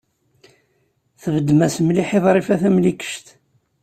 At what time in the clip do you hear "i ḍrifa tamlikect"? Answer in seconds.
2.17-3.27